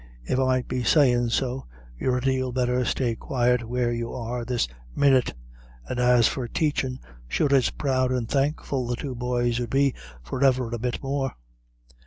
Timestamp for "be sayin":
0.67-1.29